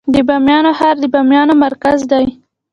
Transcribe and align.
د 0.13 0.15
بامیان 0.27 0.65
ښار 0.77 0.95
د 1.01 1.05
بامیان 1.13 1.49
مرکز 1.65 1.99
دی 2.11 2.25